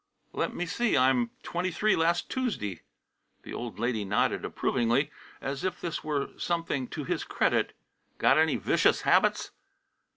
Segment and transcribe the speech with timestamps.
[0.33, 0.97] "Let me see.
[0.97, 2.81] I'm twenty three last Tuesday."
[3.43, 7.75] The old lady nodded approvingly, as if this were something to his credit.
[8.17, 9.51] "Got any vicious habits?"